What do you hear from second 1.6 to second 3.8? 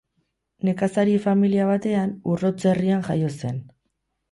batean Urrotz herrian jaio zen.